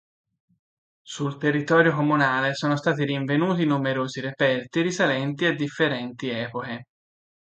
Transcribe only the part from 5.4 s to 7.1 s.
a differenti epoche.